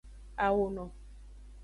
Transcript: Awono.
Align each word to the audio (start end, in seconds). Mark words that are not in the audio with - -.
Awono. 0.45 0.85